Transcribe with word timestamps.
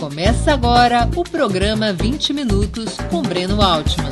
Começa 0.00 0.54
agora 0.54 1.06
o 1.14 1.22
programa 1.22 1.92
20 1.92 2.32
Minutos 2.32 2.96
com 3.10 3.20
Breno 3.20 3.60
Altman. 3.60 4.10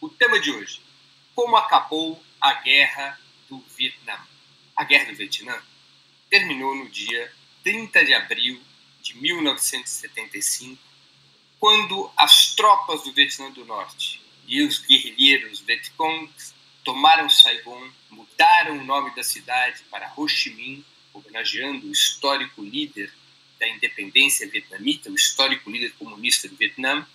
O 0.00 0.08
tema 0.10 0.38
de 0.38 0.52
hoje: 0.52 0.80
Como 1.34 1.56
acabou 1.56 2.22
a 2.40 2.54
Guerra 2.54 3.18
do 3.48 3.58
Vietnã? 3.76 4.16
A 4.76 4.84
Guerra 4.84 5.06
do 5.06 5.16
Vietnã 5.16 5.60
terminou 6.30 6.72
no 6.76 6.88
dia 6.88 7.32
30 7.64 8.04
de 8.04 8.14
abril 8.14 8.62
de 9.02 9.16
1975, 9.20 10.80
quando 11.58 12.12
as 12.16 12.54
tropas 12.54 13.02
do 13.02 13.12
Vietnã 13.12 13.50
do 13.50 13.64
Norte 13.64 14.22
e 14.46 14.62
os 14.62 14.78
guerrilheiros 14.78 15.58
Vietcongs 15.62 16.54
tomaram 16.84 17.28
Saigon, 17.28 17.90
mudaram 18.08 18.78
o 18.78 18.84
nome 18.84 19.12
da 19.16 19.24
cidade 19.24 19.82
para 19.90 20.12
Ho 20.16 20.28
Chi 20.28 20.50
Minh, 20.50 20.84
homenageando 21.12 21.88
o 21.88 21.92
histórico 21.92 22.62
líder 22.62 23.12
da 23.58 23.68
independência 23.68 24.48
vietnamita, 24.48 25.10
o 25.10 25.14
histórico 25.14 25.70
líder 25.70 25.92
comunista 25.92 26.48
do 26.48 26.56
Vietnã, 26.56 27.06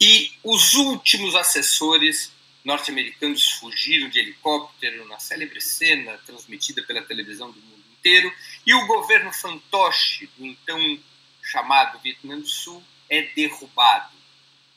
e 0.00 0.32
os 0.42 0.74
últimos 0.74 1.34
assessores 1.34 2.32
norte-americanos 2.64 3.52
fugiram 3.52 4.08
de 4.08 4.18
helicóptero 4.18 5.06
na 5.06 5.18
célebre 5.18 5.60
cena 5.60 6.18
transmitida 6.26 6.82
pela 6.82 7.02
televisão 7.02 7.50
do 7.50 7.60
mundo 7.60 7.84
inteiro, 7.98 8.32
e 8.66 8.74
o 8.74 8.86
governo 8.86 9.32
fantoche 9.32 10.28
do 10.36 10.46
então 10.46 10.98
chamado 11.42 12.00
Vietnã 12.00 12.38
do 12.38 12.46
Sul 12.46 12.82
é 13.08 13.22
derrubado. 13.22 14.14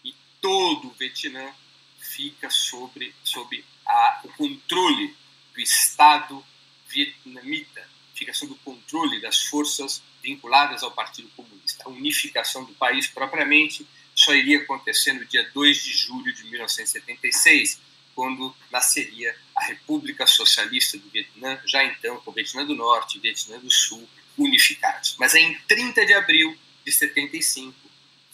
E 0.03 0.13
todo 0.41 0.87
o 0.89 0.93
Vietnã 0.93 1.53
fica 1.99 2.49
sobre, 2.49 3.13
sobre 3.23 3.63
a, 3.85 4.21
o 4.23 4.29
controle 4.33 5.15
do 5.53 5.61
Estado 5.61 6.45
vietnamita, 6.87 7.87
fica 8.17 8.33
sob 8.33 8.53
o 8.53 8.57
controle 8.57 9.21
das 9.21 9.43
forças 9.43 10.01
vinculadas 10.21 10.83
ao 10.83 10.91
Partido 10.91 11.29
Comunista. 11.35 11.83
A 11.85 11.89
unificação 11.89 12.63
do 12.63 12.73
país 12.73 13.07
propriamente 13.07 13.87
só 14.15 14.33
iria 14.33 14.59
acontecer 14.59 15.13
no 15.13 15.25
dia 15.25 15.49
2 15.53 15.83
de 15.83 15.93
julho 15.93 16.33
de 16.33 16.43
1976, 16.45 17.79
quando 18.15 18.55
nasceria 18.71 19.35
a 19.55 19.65
República 19.65 20.25
Socialista 20.25 20.97
do 20.97 21.07
Vietnã, 21.09 21.59
já 21.65 21.83
então 21.83 22.19
com 22.21 22.31
o 22.31 22.33
Vietnã 22.33 22.65
do 22.65 22.75
Norte 22.75 23.17
e 23.17 23.21
Vietnã 23.21 23.59
do 23.59 23.69
Sul 23.69 24.09
unificados. 24.37 25.15
Mas 25.19 25.35
é 25.35 25.39
em 25.39 25.53
30 25.67 26.05
de 26.05 26.13
abril 26.13 26.57
de 26.83 26.91
75 26.91 27.87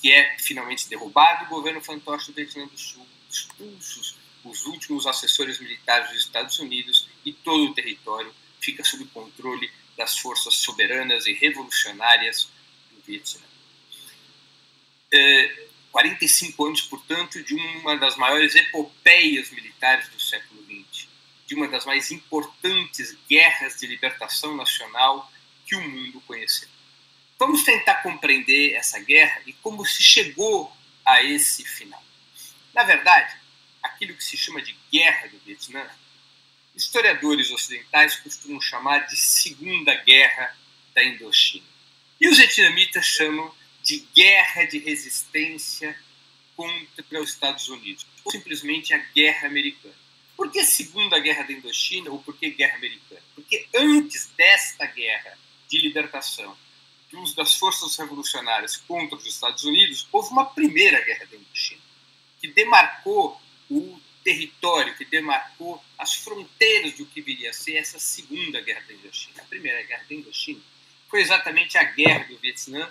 que 0.03 0.11
é 0.11 0.35
finalmente 0.37 0.89
derrubado 0.89 1.45
o 1.45 1.47
governo 1.47 1.81
fantoche 1.81 2.29
do 2.31 2.35
Vietnã 2.35 2.67
do 2.67 2.77
Sul, 2.77 3.07
expulsos 3.29 4.17
os 4.43 4.65
últimos 4.65 5.07
assessores 5.07 5.59
militares 5.59 6.09
dos 6.09 6.25
Estados 6.25 6.59
Unidos 6.59 7.07
e 7.23 7.31
todo 7.31 7.71
o 7.71 7.73
território 7.73 8.35
fica 8.63 8.83
sob 8.83 9.05
controle 9.05 9.69
das 9.97 10.17
forças 10.17 10.55
soberanas 10.55 11.27
e 11.27 11.33
revolucionárias 11.33 12.49
do 12.91 13.01
Vietnã. 13.05 13.41
É, 15.11 15.67
45 15.91 16.65
anos, 16.65 16.81
portanto, 16.81 17.43
de 17.43 17.53
uma 17.53 17.95
das 17.97 18.17
maiores 18.17 18.55
epopeias 18.55 19.51
militares 19.51 20.07
do 20.09 20.19
século 20.19 20.63
XX, 20.63 21.07
de 21.45 21.53
uma 21.53 21.67
das 21.67 21.85
mais 21.85 22.09
importantes 22.11 23.15
guerras 23.29 23.77
de 23.79 23.85
libertação 23.85 24.55
nacional 24.55 25.31
que 25.65 25.75
o 25.75 25.81
mundo 25.81 26.19
conheceu. 26.21 26.67
Vamos 27.37 27.63
tentar 27.63 27.95
compreender 27.95 28.73
essa 28.73 28.99
guerra 28.99 29.41
e 29.45 29.53
como 29.53 29.85
se 29.85 30.01
chegou 30.01 30.75
a 31.05 31.21
esse 31.21 31.63
final. 31.63 32.03
Na 32.73 32.83
verdade, 32.83 33.35
aquilo 33.83 34.15
que 34.15 34.23
se 34.23 34.37
chama 34.37 34.61
de 34.61 34.75
Guerra 34.91 35.27
do 35.27 35.37
Vietnã 35.39 35.87
historiadores 36.75 37.51
ocidentais 37.51 38.15
costumam 38.17 38.59
chamar 38.59 39.07
de 39.07 39.15
Segunda 39.17 39.93
Guerra 39.95 40.57
da 40.93 41.03
Indochina. 41.03 41.65
E 42.19 42.27
os 42.27 42.37
vietnamitas 42.37 43.05
chamam 43.05 43.53
de 43.83 43.99
Guerra 44.15 44.65
de 44.65 44.79
Resistência 44.79 45.97
contra 46.55 47.21
os 47.21 47.29
Estados 47.29 47.67
Unidos, 47.67 48.05
ou 48.23 48.31
simplesmente 48.31 48.93
a 48.93 48.97
Guerra 48.97 49.47
Americana. 49.47 49.95
Por 50.35 50.51
que 50.51 50.63
Segunda 50.63 51.19
Guerra 51.19 51.43
da 51.43 51.53
Indochina 51.53 52.09
ou 52.09 52.19
por 52.19 52.35
que 52.37 52.49
Guerra 52.49 52.77
Americana? 52.77 53.21
Porque 53.35 53.67
antes 53.75 54.31
desta 54.37 54.85
guerra 54.85 55.37
de 55.69 55.79
libertação 55.79 56.55
das 57.35 57.53
forças 57.55 57.95
revolucionárias 57.95 58.75
contra 58.75 59.15
os 59.15 59.25
Estados 59.25 59.63
Unidos, 59.63 60.07
houve 60.11 60.29
uma 60.29 60.45
primeira 60.45 60.99
Guerra 61.01 61.25
da 61.25 61.37
Indochina, 61.37 61.81
que 62.41 62.47
demarcou 62.47 63.39
o 63.69 63.99
território 64.23 64.95
que 64.95 65.05
demarcou 65.05 65.83
as 65.97 66.15
fronteiras 66.15 66.93
do 66.93 67.05
que 67.05 67.21
viria 67.21 67.49
a 67.49 67.53
ser 67.53 67.75
essa 67.75 67.99
segunda 67.99 68.61
guerra 68.61 68.83
da 68.87 68.93
Indochina. 68.93 69.41
A 69.41 69.45
primeira 69.45 69.83
guerra 69.83 70.05
da 70.07 70.15
Indochina 70.15 70.61
foi 71.09 71.21
exatamente 71.21 71.77
a 71.77 71.83
guerra 71.83 72.25
do 72.25 72.37
Vietnã 72.37 72.89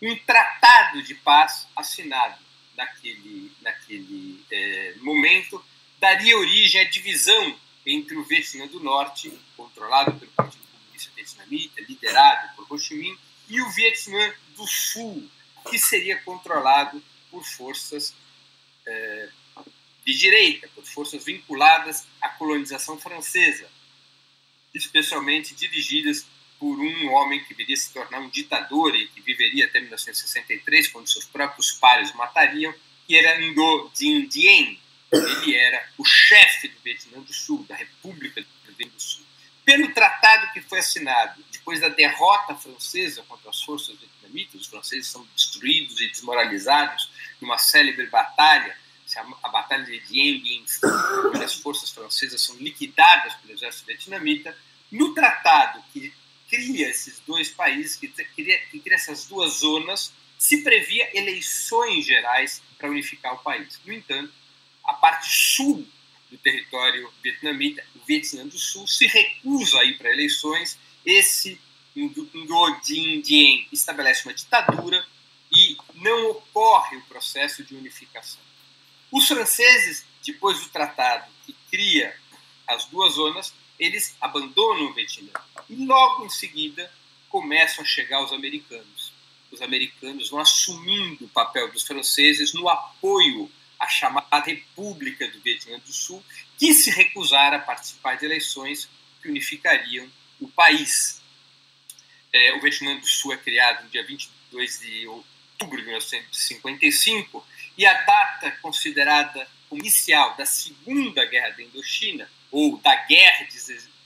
Um 0.00 0.16
tratado 0.16 1.02
de 1.02 1.14
paz 1.14 1.68
assinado 1.76 2.42
naquele, 2.74 3.52
naquele 3.60 4.42
é, 4.50 4.94
momento 5.02 5.62
daria 5.98 6.38
origem 6.38 6.80
à 6.80 6.84
divisão 6.84 7.54
entre 7.84 8.16
o 8.16 8.24
Vietnã 8.24 8.66
do 8.68 8.80
Norte, 8.80 9.30
controlado 9.54 10.18
pelo 10.18 10.32
Partido 10.32 10.62
Comunista 10.72 11.10
Vietnamita, 11.14 11.82
liderado 11.82 12.56
por 12.56 12.72
Ho 12.72 12.78
Chi 12.78 12.94
Minh, 12.94 13.18
e 13.48 13.60
o 13.60 13.68
Vietnã 13.70 14.32
do 14.56 14.66
Sul, 14.66 15.30
que 15.70 15.78
seria 15.78 16.18
controlado 16.22 17.02
por 17.30 17.44
forças 17.44 18.14
é, 18.86 19.28
de 20.04 20.14
direita, 20.14 20.68
por 20.74 20.84
forças 20.84 21.24
vinculadas 21.24 22.06
à 22.20 22.30
colonização 22.30 22.98
francesa, 22.98 23.68
especialmente 24.74 25.54
dirigidas 25.54 26.26
por 26.58 26.78
um 26.78 27.12
homem 27.12 27.42
que 27.44 27.54
viria 27.54 27.76
se 27.76 27.92
tornar 27.92 28.18
um 28.18 28.28
ditador 28.28 28.94
e 28.96 29.06
que 29.08 29.20
viveria 29.20 29.66
até 29.66 29.80
1963, 29.80 30.88
quando 30.88 31.08
seus 31.08 31.24
próprios 31.24 31.72
pares 31.72 32.12
matariam, 32.14 32.74
que 33.06 33.16
era 33.16 33.40
Ngo 33.40 33.92
Dinh 33.94 34.26
Dien. 34.26 34.80
Ele 35.10 35.56
era 35.56 35.88
o 35.96 36.04
chefe 36.04 36.68
do 36.68 36.80
Vietnã 36.80 37.20
do 37.20 37.32
Sul, 37.32 37.64
da 37.64 37.76
República 37.76 38.42
do 38.42 38.48
Vietnã 38.76 38.94
do 38.94 39.00
Sul. 39.00 39.24
Pelo 39.64 39.92
tratado 39.94 40.52
que 40.52 40.60
foi 40.60 40.80
assinado 40.80 41.42
depois 41.50 41.80
da 41.80 41.88
derrota 41.88 42.54
francesa 42.54 43.22
contra 43.22 43.50
as 43.50 43.62
forças 43.62 43.96
vietnamitas, 43.98 44.17
franceses 44.68 45.08
são 45.08 45.26
destruídos 45.34 46.00
e 46.00 46.08
desmoralizados 46.08 47.10
numa 47.40 47.58
célebre 47.58 48.06
batalha, 48.06 48.76
a 49.42 49.48
Batalha 49.48 49.84
de 49.84 50.00
Dien 50.00 50.38
Bien 50.40 50.64
Phu, 50.66 50.86
onde 51.28 51.42
as 51.42 51.54
forças 51.54 51.90
francesas 51.90 52.42
são 52.42 52.56
liquidadas 52.56 53.34
pelo 53.36 53.54
exército 53.54 53.86
vietnamita. 53.86 54.56
No 54.90 55.14
tratado 55.14 55.82
que 55.92 56.12
cria 56.48 56.88
esses 56.88 57.20
dois 57.26 57.48
países, 57.48 57.96
que 57.96 58.08
cria, 58.08 58.58
que 58.70 58.80
cria 58.80 58.96
essas 58.96 59.26
duas 59.26 59.60
zonas, 59.60 60.12
se 60.38 60.62
previa 60.62 61.10
eleições 61.18 62.06
gerais 62.06 62.62
para 62.76 62.90
unificar 62.90 63.34
o 63.34 63.38
país. 63.38 63.80
No 63.84 63.92
entanto, 63.92 64.32
a 64.84 64.92
parte 64.92 65.28
sul 65.28 65.86
do 66.30 66.38
território 66.38 67.10
vietnamita, 67.22 67.84
o 67.96 68.04
Vietnã 68.06 68.46
do 68.46 68.58
Sul, 68.58 68.86
se 68.86 69.06
recusa 69.06 69.80
a 69.80 69.84
ir 69.84 69.96
para 69.98 70.12
eleições. 70.12 70.78
Esse 71.04 71.59
Dien 73.22 73.66
estabelece 73.72 74.27
uma 74.27 74.34
ditadura 74.34 75.04
e 75.50 75.77
não 75.95 76.30
ocorre 76.30 76.97
o 76.97 77.03
processo 77.03 77.65
de 77.65 77.74
unificação. 77.74 78.41
Os 79.10 79.27
franceses, 79.27 80.04
depois 80.24 80.60
do 80.60 80.68
tratado 80.68 81.30
que 81.47 81.54
cria 81.71 82.15
as 82.66 82.84
duas 82.86 83.15
zonas, 83.15 83.54
eles 83.78 84.15
abandonam 84.21 84.86
o 84.86 84.92
Vietnã 84.92 85.33
e 85.68 85.74
logo 85.86 86.27
em 86.27 86.30
seguida 86.30 86.92
começam 87.28 87.83
a 87.83 87.86
chegar 87.86 88.22
os 88.22 88.33
americanos. 88.33 89.12
Os 89.50 89.62
americanos 89.62 90.28
vão 90.28 90.41
assumindo 90.41 91.24
o 91.24 91.28
papel 91.28 91.71
dos 91.72 91.84
franceses 91.84 92.53
no 92.53 92.68
apoio 92.68 93.50
a 93.78 93.89
chamada 93.89 94.41
República 94.41 95.28
do 95.28 95.41
Vietnã 95.41 95.78
do 95.78 95.92
Sul, 95.92 96.22
que 96.59 96.74
se 96.74 96.91
recusara 96.91 97.56
a 97.56 97.60
participar 97.60 98.16
de 98.16 98.24
eleições 98.24 98.89
que 99.22 99.28
unificariam 99.28 100.10
o 100.41 100.48
país. 100.48 101.17
É, 102.38 102.54
o 102.54 102.60
Vietnã 102.60 102.96
do 102.96 103.06
Sul 103.06 103.32
é 103.32 103.36
criado 103.36 103.84
no 103.84 103.90
dia 103.90 104.04
22 104.04 104.80
de 104.80 105.08
outubro 105.08 105.78
de 105.78 105.86
1955 105.86 107.44
e 107.76 107.84
a 107.84 107.92
data 107.92 108.50
considerada 108.62 109.46
inicial 109.72 110.36
da 110.36 110.46
Segunda 110.46 111.24
Guerra 111.24 111.50
da 111.50 111.62
Indochina, 111.62 112.30
ou 112.50 112.78
da 112.78 112.94
Guerra 112.94 113.44
de 113.44 113.58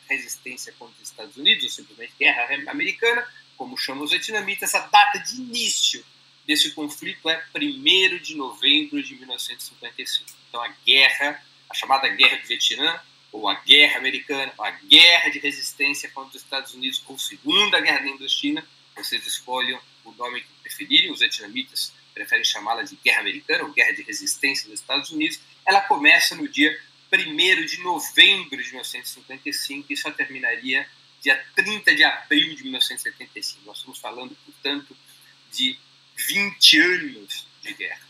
Resistência 0.09 0.75
contra 0.79 0.95
os 1.01 1.09
Estados 1.09 1.37
Unidos, 1.37 1.65
ou 1.65 1.71
simplesmente 1.71 2.15
Guerra 2.19 2.71
Americana, 2.71 3.27
como 3.57 3.77
chamam 3.77 4.05
os 4.05 4.11
vietnamitas, 4.11 4.75
a 4.75 4.81
data 4.81 5.19
de 5.19 5.37
início 5.37 6.05
desse 6.47 6.73
conflito 6.73 7.29
é 7.29 7.45
1 7.55 8.19
de 8.19 8.35
novembro 8.35 9.03
de 9.03 9.15
1955. 9.15 10.31
Então, 10.49 10.61
a 10.61 10.69
guerra, 10.85 11.43
a 11.71 11.75
chamada 11.75 12.09
Guerra 12.09 12.39
do 12.39 12.47
Vietnã, 12.47 13.01
ou 13.43 13.49
a 13.49 13.55
Guerra 13.55 13.99
Americana, 13.99 14.53
a 14.57 14.71
Guerra 14.71 15.29
de 15.29 15.41
Resistência 15.41 16.09
contra 16.11 16.37
os 16.37 16.45
Estados 16.45 16.75
Unidos, 16.75 17.03
ou 17.09 17.19
Segunda 17.19 17.81
Guerra 17.81 17.99
da 17.99 18.09
Indochina, 18.09 18.65
vocês 18.95 19.27
escolham 19.27 19.81
o 20.05 20.13
nome 20.13 20.43
que 20.43 20.49
preferirem, 20.63 21.11
os 21.11 21.19
vietnamitas 21.19 21.93
preferem 22.15 22.45
chamá-la 22.45 22.85
de 22.85 22.95
Guerra 23.05 23.21
Americana 23.21 23.65
ou 23.65 23.73
Guerra 23.73 23.95
de 23.95 24.03
Resistência 24.03 24.69
dos 24.69 24.79
Estados 24.79 25.11
Unidos, 25.11 25.41
ela 25.67 25.81
começa 25.81 26.37
no 26.37 26.47
dia 26.47 26.79
1 27.13 27.67
de 27.67 27.81
novembro 27.81 28.63
de 28.63 28.71
1955 28.71 29.93
e 29.93 29.97
só 29.97 30.13
terminaria 30.13 30.89
dia 31.21 31.45
30 31.57 31.97
de 31.97 32.05
abril 32.05 32.55
de 32.55 32.63
1975. 32.63 33.61
Nós 33.67 33.79
estamos 33.79 33.99
falando, 33.99 34.37
portanto, 34.45 34.97
de 35.51 35.77
20 36.29 36.81
anos 36.81 37.47
de 37.61 37.75
guerra. 37.75 38.07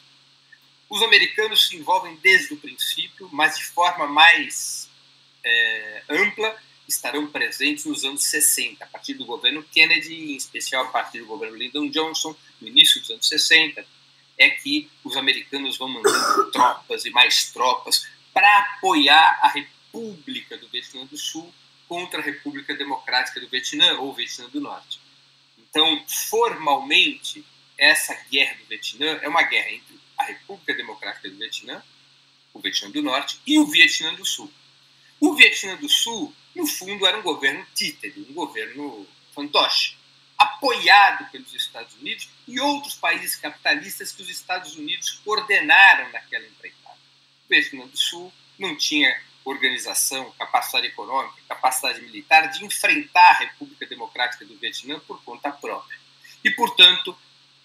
Os 0.90 1.02
americanos 1.02 1.68
se 1.68 1.76
envolvem 1.76 2.16
desde 2.16 2.52
o 2.52 2.58
princípio, 2.58 3.30
mas 3.32 3.56
de 3.56 3.64
forma 3.64 4.06
mais 4.06 4.91
é, 5.44 6.02
ampla, 6.08 6.56
estarão 6.88 7.26
presentes 7.26 7.84
nos 7.84 8.04
anos 8.04 8.24
60, 8.24 8.84
a 8.84 8.86
partir 8.86 9.14
do 9.14 9.24
governo 9.24 9.62
Kennedy, 9.64 10.32
em 10.32 10.36
especial 10.36 10.84
a 10.84 10.88
partir 10.88 11.18
do 11.18 11.26
governo 11.26 11.56
Lyndon 11.56 11.88
Johnson, 11.88 12.34
no 12.60 12.68
início 12.68 13.00
dos 13.00 13.10
anos 13.10 13.28
60, 13.28 13.84
é 14.38 14.50
que 14.50 14.90
os 15.04 15.16
americanos 15.16 15.76
vão 15.76 15.88
mandando 15.88 16.50
tropas 16.52 17.04
e 17.04 17.10
mais 17.10 17.52
tropas 17.52 18.06
para 18.32 18.58
apoiar 18.58 19.40
a 19.42 19.48
República 19.48 20.56
do 20.56 20.68
Vietnã 20.68 21.04
do 21.06 21.16
Sul 21.16 21.52
contra 21.88 22.20
a 22.20 22.24
República 22.24 22.74
Democrática 22.74 23.40
do 23.40 23.48
Vietnã 23.48 23.98
ou 23.98 24.14
Vietnã 24.14 24.48
do 24.48 24.60
Norte. 24.60 25.00
Então, 25.58 26.04
formalmente, 26.30 27.44
essa 27.76 28.14
guerra 28.30 28.56
do 28.58 28.66
Vietnã 28.66 29.18
é 29.22 29.28
uma 29.28 29.42
guerra 29.42 29.70
entre 29.70 29.98
a 30.18 30.24
República 30.24 30.74
Democrática 30.74 31.28
do 31.28 31.36
Vietnã, 31.36 31.82
o 32.54 32.60
Vietnã 32.60 32.90
do 32.90 33.02
Norte 33.02 33.40
e 33.46 33.58
o 33.58 33.66
Vietnã 33.66 34.14
do 34.14 34.24
Sul. 34.24 34.50
O 35.22 35.36
Vietnã 35.36 35.76
do 35.76 35.88
Sul, 35.88 36.34
no 36.52 36.66
fundo, 36.66 37.06
era 37.06 37.16
um 37.16 37.22
governo 37.22 37.64
títere, 37.76 38.26
um 38.28 38.34
governo 38.34 39.06
fantoche, 39.32 39.96
apoiado 40.36 41.30
pelos 41.30 41.54
Estados 41.54 41.94
Unidos 41.94 42.28
e 42.48 42.58
outros 42.58 42.96
países 42.96 43.36
capitalistas 43.36 44.10
que 44.10 44.20
os 44.20 44.28
Estados 44.28 44.74
Unidos 44.74 45.20
coordenaram 45.24 46.10
naquela 46.10 46.44
empreitada. 46.44 46.98
O 47.46 47.48
Vietnã 47.48 47.86
do 47.86 47.96
Sul 47.96 48.32
não 48.58 48.74
tinha 48.74 49.16
organização, 49.44 50.28
capacidade 50.32 50.88
econômica, 50.88 51.40
capacidade 51.48 52.02
militar 52.02 52.48
de 52.50 52.64
enfrentar 52.64 53.30
a 53.30 53.38
República 53.38 53.86
Democrática 53.86 54.44
do 54.44 54.56
Vietnã 54.56 54.98
por 55.06 55.22
conta 55.22 55.52
própria. 55.52 56.00
E, 56.42 56.50
portanto, 56.50 57.16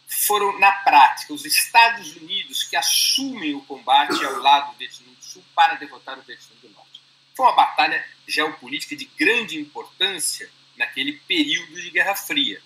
foram, 0.08 0.60
na 0.60 0.72
prática, 0.72 1.34
os 1.34 1.44
Estados 1.44 2.16
Unidos 2.18 2.62
que 2.66 2.76
assumem 2.76 3.56
o 3.56 3.66
combate 3.66 4.24
ao 4.24 4.38
lado 4.44 4.74
do 4.74 4.78
Vietnã 4.78 5.12
do 5.12 5.26
Sul 5.26 5.44
para 5.56 5.74
derrotar 5.74 6.20
o 6.20 6.22
Vietnã 6.22 6.56
do 6.62 6.70
Norte. 6.70 6.87
Foi 7.38 7.46
uma 7.46 7.54
batalha 7.54 8.04
geopolítica 8.28 8.96
de 8.96 9.06
grande 9.16 9.60
importância 9.60 10.50
naquele 10.76 11.14
período 11.28 11.80
de 11.80 11.92
Guerra 11.92 12.16
Fria. 12.16 12.60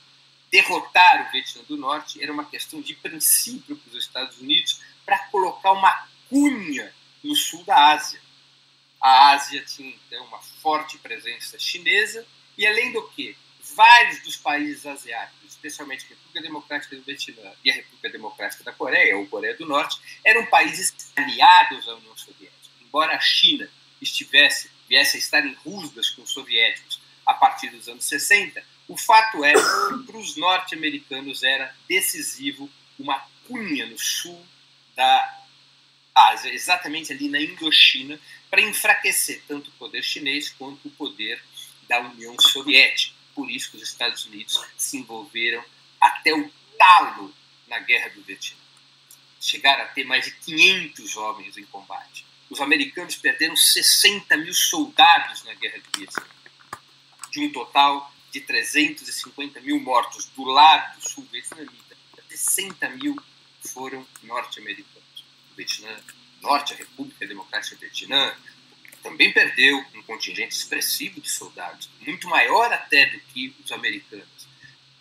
Derrotar 0.50 1.27
o 1.27 1.31
Vietnã 1.33 1.62
do 1.63 1.75
Norte 1.75 2.23
era 2.23 2.31
uma 2.31 2.45
questão 2.45 2.81
de 2.81 2.95
princípio 2.95 3.75
para 3.75 3.89
os 3.89 4.06
Estados 4.06 4.39
Unidos 4.39 4.79
para 5.06 5.19
colocar 5.27 5.73
uma 5.73 6.07
cunha 6.29 6.94
no 7.21 7.35
sul 7.35 7.65
da 7.65 7.91
Ásia. 7.91 8.21
A 9.01 9.31
Ásia 9.31 9.62
tinha, 9.65 9.94
então, 10.07 10.23
uma 10.27 10.39
forte 10.39 10.97
presença 11.00 11.59
chinesa 11.59 12.25
e, 12.57 12.65
além 12.65 12.94
do 12.94 13.06
que, 13.09 13.35
vários 13.75 14.24
dos 14.24 14.38
países 14.38 14.85
asiáticos, 14.85 15.50
especialmente 15.50 16.06
a 16.06 16.09
República 16.09 16.41
Democrática 16.41 16.95
do 16.95 17.03
Vietnã 17.03 17.51
e 17.62 17.71
a 17.71 17.74
República 17.74 18.09
Democrática 18.09 18.63
da 18.63 18.71
Coreia, 18.71 19.17
ou 19.17 19.27
Coreia 19.27 19.57
do 19.57 19.65
Norte, 19.65 20.00
eram 20.24 20.45
países 20.45 21.12
aliados 21.17 21.89
à 21.89 21.95
União 21.95 22.15
Soviética. 22.15 22.71
Embora 22.81 23.17
a 23.17 23.19
China 23.19 23.69
estivesse, 24.01 24.69
viesse 24.89 25.18
a 25.18 25.19
estar 25.19 25.45
em 25.45 25.53
rusgas 25.53 26.09
com 26.09 26.24
os 26.24 26.31
soviéticos 26.31 27.00
a 27.25 27.33
partir 27.33 27.69
dos 27.69 27.88
anos 27.88 28.06
60, 28.06 28.63
o 28.88 28.98
fato 28.98 29.45
é 29.45 29.53
que 29.53 30.03
para 30.06 30.18
os 30.18 30.36
norte-americanos 30.36 31.44
era 31.44 31.74
decisivo 31.88 32.69
uma 33.00 33.19
cunha 33.48 33.86
no 33.86 33.98
sul 33.98 34.45
da 34.95 35.39
Ásia, 36.13 36.53
exatamente 36.53 37.13
ali 37.13 37.30
na 37.30 37.39
Indochina, 37.39 38.19
para 38.50 38.62
enfraquecer 38.62 39.44
tanto 39.48 39.69
o 39.69 39.74
poder 39.74 40.03
chinês 40.03 40.50
quanto 40.50 40.88
o 40.88 40.92
poder 40.92 41.42
da 41.88 42.00
União 42.00 42.36
Soviética 42.39 43.21
por 43.33 43.50
isso 43.50 43.71
que 43.71 43.77
os 43.77 43.83
Estados 43.83 44.25
Unidos 44.25 44.59
se 44.77 44.98
envolveram 44.98 45.63
até 46.00 46.33
o 46.33 46.51
talo 46.77 47.33
na 47.68 47.80
guerra 47.80 48.09
do 48.09 48.21
Vietnã. 48.21 48.59
Chegaram 49.39 49.83
a 49.83 49.88
ter 49.88 50.03
mais 50.03 50.25
de 50.25 50.31
500 50.31 51.18
homens 51.18 51.57
em 51.57 51.65
combate. 51.65 52.25
Os 52.51 52.59
americanos 52.59 53.15
perderam 53.15 53.56
60 53.56 54.36
mil 54.36 54.53
soldados 54.53 55.42
na 55.45 55.53
guerra 55.53 55.80
do 55.80 55.98
Vietnã, 55.98 56.25
de 57.31 57.39
um 57.39 57.50
total 57.50 58.13
de 58.30 58.42
350 58.42 59.62
mil 59.62 59.80
mortos 59.80 60.25
do 60.36 60.44
lado 60.44 61.01
sul 61.01 61.25
vietnamita. 61.31 61.95
60 62.27 62.89
mil 62.89 63.15
foram 63.74 64.06
norte-americanos. 64.24 65.24
O 65.53 65.56
Vietnã 65.56 65.98
Norte, 66.42 66.74
a 66.74 66.75
República 66.75 67.25
Democrática 67.25 67.77
do 67.77 67.80
Vietnã, 67.80 68.36
também 69.01 69.31
perdeu 69.31 69.77
um 69.95 70.03
contingente 70.03 70.53
expressivo 70.53 71.21
de 71.21 71.30
soldados, 71.30 71.89
muito 72.01 72.27
maior 72.27 72.74
até 72.74 73.06
do 73.06 73.19
que 73.33 73.56
os 73.63 73.71
americanos. 73.71 74.27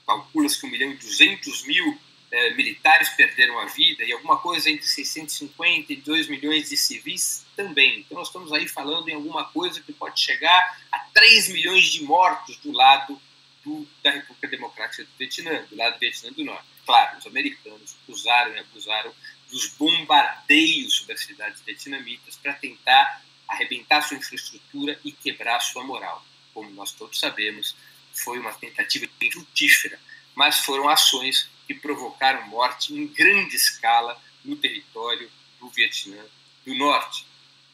Calcula-se 0.07 0.61
que 0.61 0.67
1 0.67 0.71
milhão 0.71 0.93
e 0.93 0.97
200 0.97 1.65
mil 1.65 2.01
eh, 2.33 2.55
militares 2.55 3.09
perderam 3.11 3.59
a 3.59 3.67
vida 3.67 4.05
e 4.05 4.13
alguma 4.13 4.39
coisa 4.39 4.71
entre 4.71 4.87
650 4.87 5.93
e 5.93 5.97
2 5.97 6.29
milhões 6.29 6.69
de 6.69 6.77
civis 6.77 7.45
também. 7.57 8.01
Então 8.01 8.19
nós 8.19 8.29
estamos 8.29 8.53
aí 8.53 8.69
falando 8.69 9.09
em 9.09 9.15
alguma 9.15 9.45
coisa 9.47 9.81
que 9.81 9.93
pode 9.93 10.21
chegar 10.21 10.81
a 10.93 10.99
3 10.99 11.49
milhões 11.49 11.85
de 11.87 12.05
mortos 12.05 12.57
do 12.59 12.71
lado 12.71 13.21
do, 13.65 13.87
da 14.03 14.13
República 14.13 14.49
Democrática 14.49 15.03
do 15.03 15.11
Vietnã, 15.19 15.65
do 15.69 15.77
lado 15.77 15.95
do 15.95 15.99
Vietnã 15.99 16.33
do 16.33 16.45
Norte. 16.45 16.65
Claro, 16.87 17.19
os 17.19 17.27
americanos 17.27 17.97
usaram 18.09 18.55
e 18.55 18.59
abusaram 18.59 19.13
dos 19.51 19.67
bombardeios 19.75 20.99
sobre 20.99 21.15
as 21.15 21.23
cidades 21.23 21.61
vietnamitas 21.63 22.37
para 22.37 22.55
tentar 22.55 23.23
arrebentar 23.49 24.03
sua 24.03 24.17
infraestrutura 24.17 24.99
e 25.05 25.11
quebrar 25.11 25.59
sua 25.61 25.83
moral. 25.83 26.25
Como 26.55 26.71
nós 26.71 26.93
todos 26.93 27.19
sabemos, 27.19 27.75
foi 28.13 28.39
uma 28.39 28.53
tentativa 28.53 29.09
frutífera, 29.33 29.99
mas 30.35 30.61
foram 30.61 30.89
ações 30.89 31.51
que 31.71 31.75
provocaram 31.75 32.49
morte 32.49 32.93
em 32.93 33.07
grande 33.07 33.55
escala 33.55 34.21
no 34.45 34.57
território 34.57 35.31
do 35.61 35.69
Vietnã 35.69 36.21
do 36.67 36.75
Norte. 36.75 37.25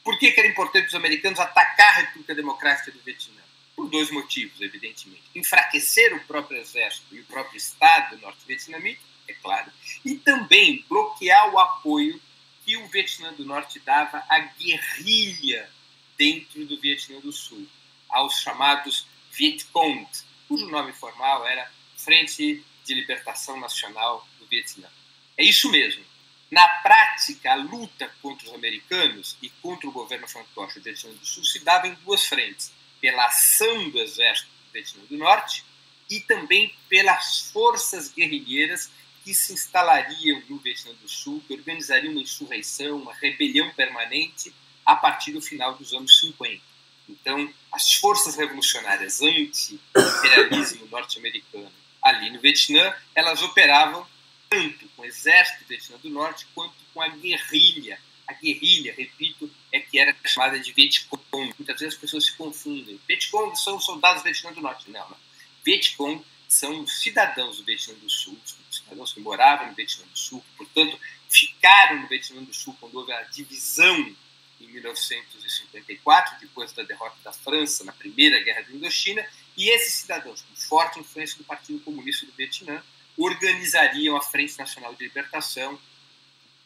Por 0.05 0.19
que, 0.19 0.35
era 0.37 0.47
importante 0.47 0.89
os 0.89 0.95
americanos 0.95 1.41
atacar 1.41 1.95
a 1.95 2.01
República 2.01 2.35
Democrática 2.35 2.93
do 2.93 3.01
Vietnã? 3.01 3.41
Por 3.75 3.89
dois 3.89 4.11
motivos, 4.11 4.61
evidentemente. 4.61 5.23
Enfraquecer 5.35 6.15
o 6.15 6.21
próprio 6.27 6.59
exército 6.59 7.17
e 7.17 7.21
o 7.21 7.25
próprio 7.25 7.57
Estado 7.57 8.19
norte-vietnamita, 8.19 9.01
é 9.29 9.33
claro, 9.33 9.73
e 10.05 10.17
também 10.17 10.85
bloquear 10.91 11.55
o 11.55 11.59
apoio 11.59 12.21
que 12.67 12.77
o 12.77 12.87
Vietnã 12.89 13.33
do 13.33 13.47
Norte 13.47 13.81
dava 13.81 14.23
à 14.29 14.41
guerrilha 14.41 15.71
dentro 16.19 16.67
do 16.67 16.79
Vietnã 16.79 17.19
do 17.21 17.33
Sul, 17.33 17.67
aos 18.11 18.43
chamados 18.43 19.07
Vietcong, 19.33 20.07
cujo 20.47 20.69
nome 20.69 20.93
formal 20.93 21.47
era 21.47 21.73
Frente 21.97 22.63
de 22.87 22.95
Libertação 22.95 23.59
Nacional 23.59 24.27
do 24.39 24.47
Vietnã. 24.47 24.89
É 25.37 25.45
isso 25.45 25.71
mesmo. 25.71 26.05
Na 26.51 26.67
prática, 26.67 27.53
a 27.53 27.57
luta 27.57 28.11
contra 28.23 28.47
os 28.49 28.55
americanos 28.55 29.37
e 29.43 29.51
contra 29.51 29.89
o 29.89 29.93
governo 29.93 30.29
fantoche 30.29 30.79
do 30.79 30.85
Vietnã 30.85 31.11
do 31.13 31.27
Sul 31.27 31.45
se 31.45 31.59
dava 31.59 31.89
em 31.89 31.95
duas 32.05 32.25
frentes: 32.25 32.73
pela 33.01 33.27
ação 33.27 33.91
do 33.91 33.99
exército 33.99 34.49
do 34.49 34.73
Vietnã 34.73 35.03
do 35.05 35.17
Norte 35.17 35.65
e 36.09 36.21
também 36.21 36.73
pelas 36.89 37.51
forças 37.53 38.13
guerrilheiras 38.13 38.89
que 39.25 39.35
se 39.35 39.53
instalariam 39.53 40.41
no 40.49 40.59
Vietnã 40.59 40.93
do 41.03 41.09
Sul, 41.09 41.43
que 41.49 41.55
organizariam 41.55 42.13
uma 42.13 42.23
insurreição, 42.23 42.99
uma 42.99 43.13
rebelião 43.13 43.69
permanente 43.75 44.55
a 44.85 44.95
partir 44.95 45.33
do 45.33 45.43
final 45.43 45.75
dos 45.75 45.93
anos 45.93 46.21
50. 46.21 46.63
Então, 47.09 47.53
as 47.73 47.95
forças 47.95 48.37
revolucionárias 48.37 49.21
anti-imperialismo 49.21 50.87
norte-americano 50.87 51.73
ali 52.09 52.31
no 52.31 52.41
Vietnã, 52.41 52.95
elas 53.15 53.43
operavam 53.43 54.07
tanto 54.49 54.89
com 54.91 55.03
o 55.03 55.05
exército 55.05 55.65
do 55.65 55.69
Vietnã 55.69 55.97
do 55.99 56.09
Norte 56.11 56.47
quanto 56.55 56.75
com 56.93 57.03
a 57.03 57.09
guerrilha. 57.09 57.99
A 58.27 58.33
guerrilha, 58.33 58.95
repito, 58.97 59.51
é 59.73 59.81
que 59.81 59.99
era 59.99 60.15
chamada 60.25 60.59
de 60.59 60.73
Vietcong. 60.73 61.55
Muitas 61.59 61.79
vezes 61.79 61.95
as 61.95 62.01
pessoas 62.01 62.27
se 62.27 62.33
confundem. 62.33 63.01
Vietcong 63.07 63.57
são 63.57 63.81
soldados 63.81 64.23
do 64.23 64.25
Vietnã 64.25 64.53
do 64.53 64.61
Norte. 64.61 64.91
Não, 64.91 65.09
não. 65.09 65.17
Vietcong 65.65 66.25
são 66.49 66.87
cidadãos 66.87 67.59
do 67.59 67.65
Vietnã 67.65 67.95
do 67.95 68.09
Sul, 68.09 68.39
cidadãos 68.71 69.13
que 69.13 69.21
moravam 69.21 69.69
no 69.69 69.75
Vietnã 69.75 70.05
do 70.07 70.19
Sul, 70.19 70.45
portanto, 70.57 70.99
ficaram 71.29 72.01
no 72.01 72.07
Vietnã 72.07 72.43
do 72.43 72.55
Sul 72.55 72.77
quando 72.81 72.95
houve 72.95 73.13
a 73.13 73.23
divisão 73.23 74.15
em 74.61 74.67
1954, 74.69 76.41
depois 76.41 76.73
da 76.73 76.83
derrota 76.83 77.17
da 77.23 77.33
França 77.33 77.85
na 77.85 77.93
Primeira 77.93 78.43
Guerra 78.43 78.63
da 78.63 78.73
Indochina, 78.73 79.27
E 79.57 79.71
esses 79.71 79.95
cidadãos, 79.95 80.43
com 80.43 80.55
forte 80.55 81.01
influência 81.01 81.39
do 81.39 81.45
Partido 81.45 81.81
Comunista 81.81 82.27
do 82.27 82.33
Vietnã, 82.33 82.83
organizariam 83.17 84.17
a 84.17 84.21
Frente 84.21 84.59
Nacional 84.59 84.95
de 84.95 85.05
Libertação, 85.05 85.81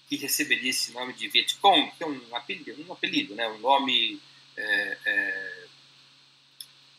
que 0.08 0.16
receberia 0.16 0.70
esse 0.70 0.90
nome 0.90 1.12
de 1.12 1.28
Vietcong, 1.28 1.92
que 1.96 2.02
é 2.02 2.06
um 2.06 2.36
apelido, 2.36 2.84
um, 2.88 2.92
apelido, 2.92 3.34
né? 3.36 3.48
um 3.48 3.58
nome 3.58 4.20
é, 4.56 4.98
é, 5.06 5.64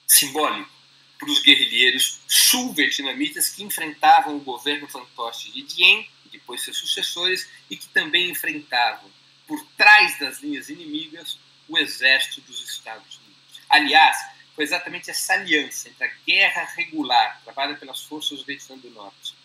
simbólico 0.08 0.72
para 1.20 1.30
os 1.30 1.42
guerrilheiros 1.42 2.20
sul-vietnamitas 2.28 3.50
que 3.50 3.64
enfrentavam 3.64 4.38
o 4.38 4.40
governo 4.40 4.88
fantoche 4.88 5.52
de 5.52 5.62
Dien, 5.62 6.10
e 6.26 6.30
depois 6.30 6.64
seus 6.64 6.78
sucessores, 6.78 7.48
e 7.70 7.76
que 7.76 7.88
também 7.90 8.32
enfrentavam, 8.32 9.12
por 9.46 9.62
trás 9.78 10.18
das 10.18 10.40
linhas 10.40 10.70
inimigas, 10.70 11.38
o 11.68 11.78
exército 11.78 12.42
dos 12.42 12.64
Estados 12.64 13.18
Unidos. 13.18 13.62
Aliás, 13.70 14.18
foi 14.56 14.64
exatamente 14.64 15.10
essa 15.10 15.34
aliança 15.34 15.90
entre 15.90 16.06
a 16.06 16.12
guerra 16.28 16.64
regular, 16.76 17.42
travada 17.44 17.76
pelas 17.76 18.02
forças 18.02 18.40
do 18.40 18.46
Vietnã 18.46 18.78
do 18.78 18.90
Norte, 18.90 19.36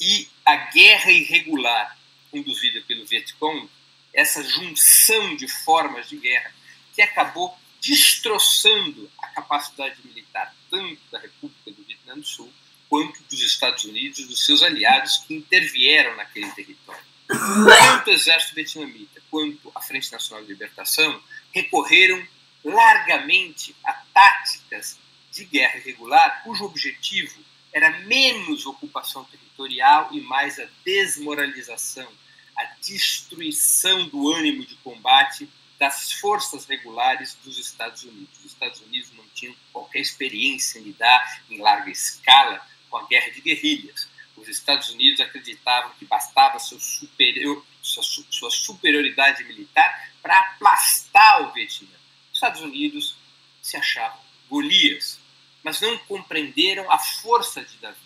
e 0.00 0.28
a 0.44 0.56
guerra 0.56 1.10
irregular 1.10 1.96
conduzida 2.30 2.82
pelo 2.82 3.06
Vietcong, 3.06 3.68
essa 4.12 4.42
junção 4.42 5.36
de 5.36 5.48
formas 5.48 6.08
de 6.08 6.16
guerra 6.16 6.52
que 6.94 7.02
acabou 7.02 7.56
destroçando 7.80 9.10
a 9.18 9.28
capacidade 9.28 9.96
militar 10.04 10.54
tanto 10.70 11.00
da 11.10 11.18
República 11.18 11.70
do 11.70 11.84
Vietnã 11.84 12.14
do 12.14 12.24
Sul 12.24 12.52
quanto 12.88 13.22
dos 13.24 13.40
Estados 13.42 13.84
Unidos 13.84 14.18
e 14.18 14.26
dos 14.26 14.44
seus 14.44 14.62
aliados 14.62 15.18
que 15.18 15.34
intervieram 15.34 16.16
naquele 16.16 16.50
território. 16.52 17.04
Tanto 17.26 18.10
o 18.10 18.12
exército 18.12 18.54
vietnamita 18.54 19.20
quanto 19.30 19.72
a 19.74 19.80
Frente 19.80 20.12
Nacional 20.12 20.44
de 20.44 20.52
Libertação 20.52 21.20
recorreram 21.52 22.26
largamente 22.66 23.76
a 23.84 23.92
táticas 24.12 24.98
de 25.30 25.44
guerra 25.44 25.78
irregular 25.78 26.42
cujo 26.42 26.64
objetivo 26.64 27.40
era 27.72 27.90
menos 28.00 28.66
ocupação 28.66 29.24
territorial 29.24 30.08
e 30.12 30.20
mais 30.20 30.58
a 30.58 30.66
desmoralização, 30.84 32.10
a 32.56 32.64
destruição 32.80 34.08
do 34.08 34.32
ânimo 34.32 34.64
de 34.64 34.74
combate 34.76 35.48
das 35.78 36.12
forças 36.12 36.64
regulares 36.64 37.36
dos 37.44 37.58
Estados 37.58 38.02
Unidos. 38.02 38.38
Os 38.38 38.46
Estados 38.46 38.80
Unidos 38.80 39.12
não 39.12 39.24
tinham 39.34 39.54
qualquer 39.72 40.00
experiência 40.00 40.78
em 40.78 40.84
lidar 40.84 41.42
em 41.48 41.60
larga 41.60 41.90
escala 41.90 42.66
com 42.90 42.96
a 42.96 43.06
guerra 43.06 43.30
de 43.30 43.42
guerrilhas. 43.42 44.08
Os 44.36 44.48
Estados 44.48 44.90
Unidos 44.90 45.20
acreditavam 45.20 45.92
que 45.98 46.04
bastava 46.04 46.58
superior, 46.58 47.64
sua, 47.80 48.02
sua 48.02 48.50
superioridade 48.50 49.44
militar 49.44 50.10
para 50.20 50.38
aplastar 50.40 51.48
o 51.48 51.52
Vietnã. 51.52 51.95
Os 52.36 52.38
Estados 52.38 52.60
Unidos 52.60 53.16
se 53.62 53.78
achavam 53.78 54.20
Golias, 54.50 55.18
mas 55.62 55.80
não 55.80 55.96
compreenderam 56.00 56.92
a 56.92 56.98
força 56.98 57.64
de 57.64 57.78
Davi. 57.78 57.96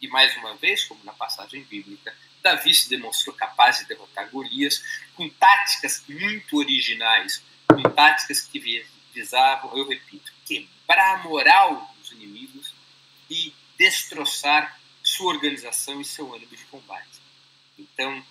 E 0.00 0.06
mais 0.06 0.36
uma 0.36 0.54
vez, 0.54 0.84
como 0.84 1.02
na 1.02 1.12
passagem 1.12 1.64
bíblica, 1.64 2.16
Davi 2.40 2.72
se 2.72 2.88
demonstrou 2.88 3.34
capaz 3.34 3.78
de 3.78 3.86
derrotar 3.86 4.30
Golias 4.30 4.80
com 5.16 5.28
táticas 5.28 6.04
muito 6.08 6.58
originais, 6.58 7.42
com 7.66 7.82
táticas 7.90 8.42
que 8.42 8.86
visavam, 9.12 9.76
eu 9.76 9.88
repito, 9.88 10.32
quebrar 10.44 11.16
a 11.16 11.24
moral 11.24 11.92
dos 11.98 12.12
inimigos 12.12 12.72
e 13.28 13.52
destroçar 13.76 14.80
sua 15.02 15.34
organização 15.34 16.00
e 16.00 16.04
seu 16.04 16.32
ânimo 16.32 16.54
de 16.54 16.64
combate. 16.66 17.20
Então, 17.76 18.24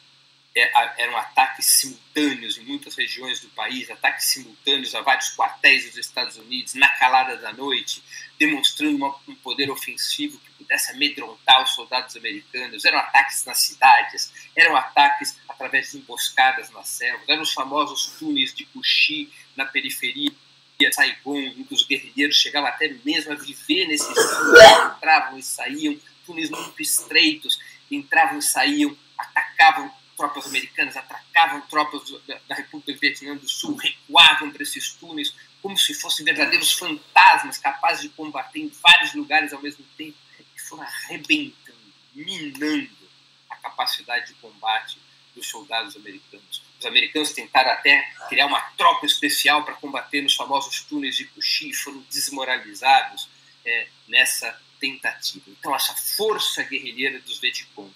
eram 0.56 1.18
ataques 1.18 1.66
simultâneos 1.66 2.58
em 2.58 2.64
muitas 2.64 2.96
regiões 2.96 3.42
do 3.42 3.50
país, 3.50 3.92
ataques 3.92 4.26
simultâneos 4.26 4.96
a 4.96 5.02
vários 5.02 5.36
quartéis 5.36 5.86
dos 5.86 5.98
Estados 5.98 6.38
Unidos, 6.38 6.76
na 6.76 6.88
calada 6.98 7.36
da 7.36 7.52
noite, 7.52 8.02
demonstrando 8.40 8.96
uma, 8.96 9.14
um 9.28 9.36
poder 9.36 9.70
ofensivo 9.70 10.40
que 10.40 10.52
pudesse 10.52 10.92
amedrontar 10.92 11.62
os 11.62 11.72
soldados 11.72 12.16
americanos. 12.16 12.86
Eram 12.86 13.00
ataques 13.00 13.44
nas 13.44 13.60
cidades, 13.60 14.32
eram 14.56 14.78
ataques 14.78 15.38
através 15.50 15.92
de 15.92 15.98
emboscadas 15.98 16.72
nas 16.72 16.88
selvas, 16.88 17.28
eram 17.28 17.42
os 17.42 17.52
famosos 17.52 18.18
túneis 18.18 18.54
de 18.54 18.66
Cuxi 18.68 19.30
na 19.58 19.66
periferia 19.66 20.32
de 20.80 20.94
Saigon, 20.94 21.38
em 21.38 21.64
que 21.66 21.74
os 21.74 21.86
guerrilheiros 21.86 22.38
chegavam 22.38 22.70
até 22.70 22.88
mesmo 23.04 23.34
a 23.34 23.36
viver 23.36 23.88
nesses 23.88 24.08
túneis, 24.08 24.96
entravam 24.96 25.38
e 25.38 25.44
saíam, 25.44 26.00
túneis 26.26 26.50
muito 26.50 26.82
estreitos, 26.82 27.60
entravam 27.92 28.40
e 28.40 28.42
saíam, 28.42 28.98
atacavam 29.18 29.92
tropas 30.16 30.46
americanas 30.48 30.96
atacavam 30.96 31.62
tropas 31.62 32.10
da, 32.28 32.40
da 32.48 32.56
República 32.56 32.94
do 32.94 33.00
Vietnã 33.00 33.36
do 33.36 33.48
Sul, 33.48 33.76
recuavam 33.76 34.52
para 34.52 34.64
esses 34.64 34.94
túneis 34.94 35.34
como 35.62 35.78
se 35.78 35.94
fossem 35.94 36.24
verdadeiros 36.24 36.74
fantasmas 36.74 37.58
capazes 37.58 38.04
de 38.04 38.10
combater 38.10 38.60
em 38.60 38.72
vários 38.82 39.14
lugares 39.14 39.52
ao 39.52 39.62
mesmo 39.62 39.84
tempo 39.98 40.18
e 40.56 40.60
foram 40.62 40.84
arrebentando, 40.84 41.94
minando 42.14 43.10
a 43.50 43.56
capacidade 43.56 44.28
de 44.28 44.34
combate 44.36 45.00
dos 45.34 45.48
soldados 45.48 45.96
americanos. 45.96 46.62
Os 46.80 46.86
americanos 46.86 47.32
tentaram 47.32 47.72
até 47.72 48.02
criar 48.30 48.46
uma 48.46 48.62
tropa 48.78 49.06
especial 49.06 49.64
para 49.64 49.74
combater 49.76 50.22
nos 50.22 50.36
famosos 50.36 50.82
túneis 50.82 51.16
de 51.16 51.26
Cuxi 51.26 51.74
foram 51.74 52.00
desmoralizados 52.12 53.28
é, 53.66 53.88
nessa 54.08 54.62
tentativa. 54.80 55.46
Então, 55.48 55.76
essa 55.76 55.96
força 55.96 56.64
guerrilheira 56.64 57.20
dos 57.20 57.40
Vietcong 57.40 57.92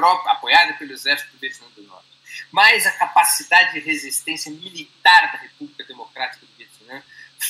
próprio, 0.00 0.30
apoiada 0.30 0.72
pelo 0.74 0.92
exército 0.92 1.30
do 1.32 1.38
Vietnã 1.38 1.66
do 1.76 1.82
Norte, 1.82 2.08
mais 2.50 2.86
a 2.86 2.92
capacidade 2.92 3.74
de 3.74 3.80
resistência 3.80 4.50
militar 4.50 5.32
da 5.32 5.38
República 5.38 5.84
Democrática 5.84 6.46
do 6.46 6.52
Vietnã 6.56 7.02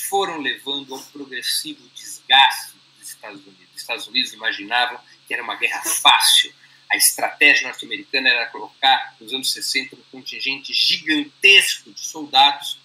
foram 0.09 0.37
levando 0.37 0.93
a 0.93 0.97
um 0.97 1.03
progressivo 1.05 1.87
desgaste 1.95 2.73
dos 2.99 3.07
Estados 3.07 3.41
Unidos. 3.45 3.69
Os 3.73 3.81
Estados 3.81 4.07
Unidos 4.07 4.33
imaginavam 4.33 4.99
que 5.25 5.33
era 5.33 5.41
uma 5.41 5.55
guerra 5.55 5.81
fácil. 5.81 6.53
A 6.89 6.97
estratégia 6.97 7.67
norte-americana 7.67 8.27
era 8.27 8.45
colocar, 8.47 9.15
nos 9.19 9.33
anos 9.33 9.53
60, 9.53 9.95
um 9.95 10.03
contingente 10.11 10.73
gigantesco 10.73 11.91
de 11.93 12.01
soldados 12.01 12.81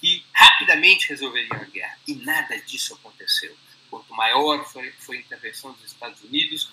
que 0.00 0.24
rapidamente 0.32 1.08
resolveriam 1.08 1.56
a 1.56 1.64
guerra. 1.64 1.98
E 2.06 2.14
nada 2.14 2.56
disso 2.60 2.94
aconteceu. 2.94 3.56
Quanto 3.90 4.14
maior 4.14 4.64
foi, 4.64 4.92
foi 4.92 5.16
a 5.16 5.20
intervenção 5.20 5.72
dos 5.72 5.84
Estados 5.86 6.22
Unidos, 6.22 6.70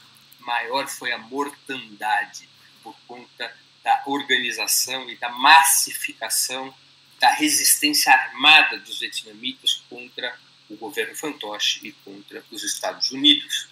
maior 0.50 0.88
foi 0.88 1.12
a 1.12 1.18
mortandade 1.20 2.50
por 2.82 2.96
conta 3.08 3.56
da 3.84 4.02
organização 4.08 5.08
e 5.08 5.16
da 5.16 5.30
massificação 5.30 6.74
da 7.20 7.32
resistência 7.32 8.12
armada 8.12 8.80
dos 8.80 9.00
vietnamitas 9.00 9.84
contra 9.88 10.36
o 10.68 10.76
governo 10.76 11.16
fantoche 11.16 11.88
e 11.88 11.92
contra 11.92 12.44
os 12.50 12.64
Estados 12.64 13.12
Unidos. 13.12 13.68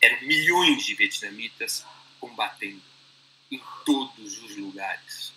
Eram 0.00 0.20
milhões 0.22 0.84
de 0.84 0.94
vietnamitas 0.94 1.84
combatendo 2.20 2.82
em 3.50 3.60
todos 3.84 4.42
os 4.44 4.56
lugares. 4.56 5.32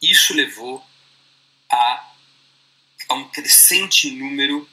Isso 0.00 0.32
levou 0.32 0.84
a, 1.70 2.12
a 3.08 3.14
um 3.14 3.28
crescente 3.28 4.10
número 4.10 4.66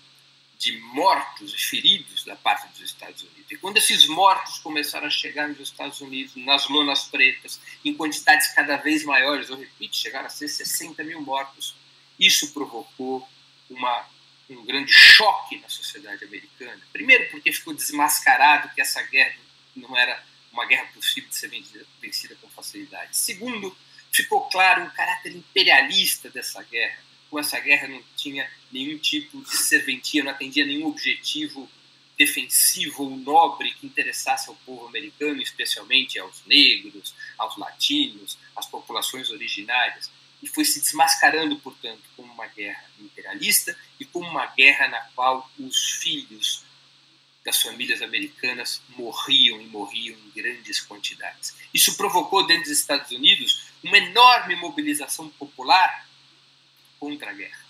de 0.66 0.80
mortos 0.80 1.54
e 1.54 1.58
feridos 1.58 2.24
da 2.24 2.36
parte 2.36 2.68
dos 2.70 2.82
Estados 2.82 3.22
Unidos. 3.22 3.52
E 3.52 3.56
quando 3.56 3.78
esses 3.78 4.08
mortos 4.08 4.58
começaram 4.58 5.06
a 5.06 5.12
chegar 5.12 5.48
nos 5.48 5.60
Estados 5.60 6.02
Unidos, 6.02 6.36
nas 6.36 6.68
lonas 6.68 7.04
pretas, 7.04 7.60
em 7.84 7.94
quantidades 7.94 8.48
cada 8.48 8.76
vez 8.76 9.04
maiores, 9.04 9.50
eu 9.50 9.58
repito, 9.58 9.96
chegaram 9.96 10.26
a 10.26 10.30
ser 10.30 10.48
60 10.48 11.04
mil 11.04 11.22
mortos, 11.22 11.76
isso 12.20 12.52
provocou 12.52 13.30
uma, 13.70 14.10
um 14.50 14.66
grande 14.66 14.92
choque 14.92 15.60
na 15.60 15.70
sociedade 15.70 16.26
americana. 16.26 16.82
Primeiro, 16.92 17.30
porque 17.30 17.54
ficou 17.54 17.76
desmascarado 17.76 18.74
que 18.74 18.82
essa 18.82 19.04
guerra 19.04 19.38
não 19.76 19.96
era 19.96 20.24
uma 20.52 20.66
guerra 20.66 20.86
possível 20.96 21.30
de 21.30 21.36
ser 21.36 21.50
vencida, 21.50 21.86
vencida 22.02 22.36
com 22.42 22.50
facilidade. 22.50 23.16
Segundo, 23.16 23.78
ficou 24.12 24.50
claro 24.50 24.86
o 24.86 24.92
caráter 24.92 25.32
imperialista 25.36 26.28
dessa 26.28 26.64
guerra 26.64 27.05
essa 27.40 27.60
guerra 27.60 27.88
não 27.88 28.02
tinha 28.16 28.50
nenhum 28.72 28.98
tipo 28.98 29.42
de 29.42 29.56
serventia, 29.58 30.24
não 30.24 30.32
atendia 30.32 30.66
nenhum 30.66 30.88
objetivo 30.88 31.70
defensivo 32.18 33.04
ou 33.04 33.18
nobre 33.18 33.74
que 33.74 33.86
interessasse 33.86 34.50
ao 34.50 34.56
povo 34.66 34.88
americano, 34.88 35.42
especialmente 35.42 36.18
aos 36.18 36.42
negros, 36.46 37.14
aos 37.38 37.58
latinos, 37.58 38.38
às 38.56 38.66
populações 38.66 39.30
originárias. 39.30 40.10
E 40.42 40.48
foi 40.48 40.64
se 40.64 40.80
desmascarando, 40.80 41.58
portanto, 41.60 42.02
como 42.16 42.32
uma 42.32 42.48
guerra 42.48 42.84
imperialista 43.00 43.78
e 44.00 44.06
como 44.06 44.30
uma 44.30 44.46
guerra 44.48 44.88
na 44.88 45.02
qual 45.16 45.50
os 45.60 45.78
filhos 46.02 46.64
das 47.44 47.62
famílias 47.62 48.02
americanas 48.02 48.82
morriam 48.90 49.62
e 49.62 49.68
morriam 49.68 50.18
em 50.18 50.30
grandes 50.30 50.80
quantidades. 50.82 51.56
Isso 51.74 51.96
provocou 51.96 52.46
dentro 52.48 52.64
dos 52.64 52.80
Estados 52.80 53.12
Unidos 53.12 53.68
uma 53.84 53.98
enorme 53.98 54.56
mobilização 54.56 55.30
popular 55.30 56.08
contra 57.06 57.30
a 57.30 57.34
guerra. 57.34 57.64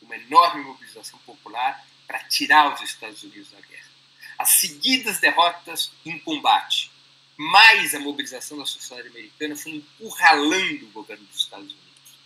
Uma 0.00 0.16
enorme 0.16 0.64
mobilização 0.64 1.18
popular 1.26 1.86
para 2.06 2.24
tirar 2.24 2.72
os 2.72 2.80
Estados 2.80 3.22
Unidos 3.22 3.50
da 3.50 3.60
guerra. 3.60 3.90
As 4.38 4.52
seguidas 4.52 5.20
derrotas 5.20 5.92
em 6.06 6.18
combate, 6.18 6.90
mais 7.36 7.94
a 7.94 8.00
mobilização 8.00 8.56
da 8.56 8.64
sociedade 8.64 9.08
americana 9.08 9.54
foi 9.54 9.72
encurralando 9.72 10.86
o 10.86 10.92
governo 10.92 11.26
dos 11.26 11.42
Estados 11.42 11.66
Unidos. 11.70 12.16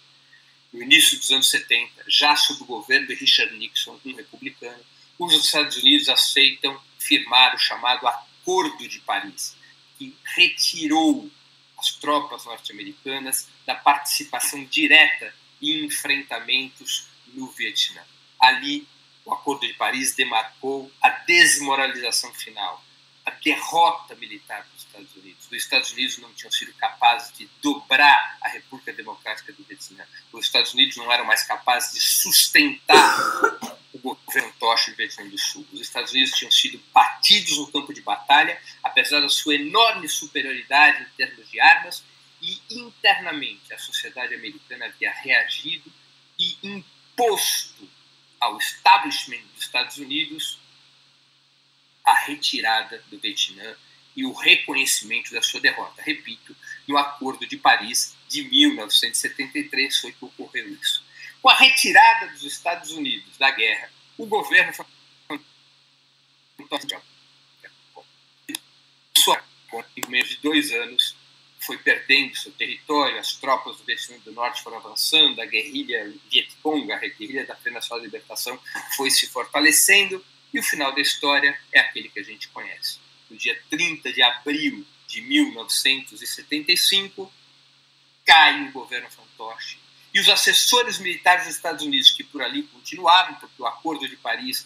No 0.72 0.80
início 0.80 1.18
dos 1.18 1.32
anos 1.32 1.50
70, 1.50 2.04
já 2.06 2.36
sob 2.36 2.62
o 2.62 2.66
governo 2.66 3.08
de 3.08 3.14
Richard 3.14 3.52
Nixon, 3.56 3.98
um 4.04 4.14
republicano, 4.14 4.84
os 5.18 5.32
Estados 5.34 5.76
Unidos 5.78 6.08
aceitam 6.08 6.80
firmar 7.00 7.56
o 7.56 7.58
chamado 7.58 8.06
Acordo 8.06 8.88
de 8.88 9.00
Paris, 9.00 9.56
que 9.98 10.16
retirou 10.36 11.28
as 11.76 11.90
tropas 11.94 12.44
norte-americanas 12.44 13.48
da 13.66 13.74
participação 13.74 14.64
direta 14.66 15.34
em 15.70 15.84
enfrentamentos 15.84 17.08
no 17.28 17.46
Vietnã. 17.48 18.02
Ali, 18.40 18.86
o 19.24 19.32
Acordo 19.32 19.66
de 19.66 19.74
Paris 19.74 20.14
demarcou 20.14 20.90
a 21.00 21.08
desmoralização 21.08 22.32
final, 22.34 22.84
a 23.24 23.30
derrota 23.30 24.14
militar 24.16 24.66
dos 24.72 24.82
Estados 24.82 25.16
Unidos. 25.16 25.46
Os 25.46 25.52
Estados 25.52 25.92
Unidos 25.92 26.18
não 26.18 26.32
tinham 26.34 26.52
sido 26.52 26.74
capazes 26.74 27.32
de 27.36 27.48
dobrar 27.62 28.38
a 28.42 28.48
República 28.48 28.92
Democrática 28.92 29.52
do 29.52 29.64
Vietnã. 29.64 30.04
Os 30.32 30.46
Estados 30.46 30.74
Unidos 30.74 30.96
não 30.96 31.10
eram 31.10 31.24
mais 31.24 31.42
capazes 31.42 31.94
de 31.94 32.00
sustentar 32.00 33.18
o 33.92 33.98
governo 33.98 34.52
Tocha 34.58 34.90
do 34.90 34.96
Vietnã 34.96 35.26
do 35.28 35.38
Sul. 35.38 35.66
Os 35.72 35.80
Estados 35.80 36.12
Unidos 36.12 36.32
tinham 36.32 36.50
sido 36.50 36.82
batidos 36.92 37.56
no 37.56 37.70
campo 37.70 37.94
de 37.94 38.02
batalha, 38.02 38.60
apesar 38.82 39.20
da 39.20 39.28
sua 39.28 39.54
enorme 39.54 40.08
superioridade 40.08 41.02
em 41.02 41.16
termos 41.16 41.48
de 41.50 41.60
armas, 41.60 42.04
e 42.44 42.60
internamente 42.78 43.72
a 43.72 43.78
sociedade 43.78 44.34
americana 44.34 44.86
havia 44.86 45.10
reagido 45.12 45.90
e 46.38 46.56
imposto 46.62 47.88
ao 48.38 48.58
establishment 48.58 49.42
dos 49.54 49.64
Estados 49.64 49.96
Unidos 49.96 50.58
a 52.04 52.14
retirada 52.26 53.02
do 53.08 53.18
Vietnã 53.18 53.74
e 54.14 54.26
o 54.26 54.32
reconhecimento 54.32 55.32
da 55.32 55.40
sua 55.40 55.60
derrota. 55.60 56.02
Repito, 56.02 56.54
no 56.86 56.98
Acordo 56.98 57.46
de 57.46 57.56
Paris 57.56 58.14
de 58.28 58.42
1973 58.42 59.98
foi 59.98 60.12
que 60.12 60.24
ocorreu 60.24 60.68
isso. 60.74 61.02
Com 61.40 61.48
a 61.48 61.54
retirada 61.54 62.26
dos 62.28 62.44
Estados 62.44 62.90
Unidos 62.90 63.38
da 63.38 63.50
guerra, 63.50 63.90
o 64.18 64.26
governo 64.26 64.72
em 69.96 70.10
menos 70.10 70.28
de 70.28 70.36
dois 70.38 70.70
anos 70.72 71.16
foi 71.64 71.78
perdendo 71.78 72.36
seu 72.36 72.52
território, 72.52 73.18
as 73.18 73.32
tropas 73.34 73.76
do 73.76 73.84
Vietnã 73.84 74.18
do 74.18 74.32
Norte 74.32 74.62
foram 74.62 74.76
avançando, 74.78 75.40
a 75.40 75.46
guerrilha 75.46 76.12
Vietcong, 76.30 76.92
a 76.92 76.98
guerrilha 76.98 77.46
da 77.46 77.56
Frente 77.56 77.74
Nacional 77.74 78.00
de 78.00 78.06
Libertação, 78.06 78.58
foi 78.96 79.10
se 79.10 79.26
fortalecendo, 79.26 80.24
e 80.52 80.58
o 80.58 80.62
final 80.62 80.94
da 80.94 81.00
história 81.00 81.58
é 81.72 81.80
aquele 81.80 82.08
que 82.08 82.20
a 82.20 82.22
gente 82.22 82.48
conhece. 82.48 82.98
No 83.28 83.36
dia 83.36 83.60
30 83.70 84.12
de 84.12 84.22
abril 84.22 84.86
de 85.08 85.20
1975, 85.22 87.32
cai 88.24 88.68
o 88.68 88.72
governo 88.72 89.10
fantoche 89.10 89.78
e 90.14 90.20
os 90.20 90.28
assessores 90.28 90.98
militares 90.98 91.46
dos 91.46 91.56
Estados 91.56 91.84
Unidos, 91.84 92.12
que 92.12 92.22
por 92.22 92.40
ali 92.40 92.62
continuavam, 92.62 93.34
porque 93.34 93.60
o 93.60 93.66
Acordo 93.66 94.08
de 94.08 94.16
Paris 94.16 94.64